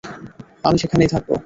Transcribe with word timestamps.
আমি 0.63 0.77
সেখানেই 0.77 1.09
থাকব। 1.13 1.31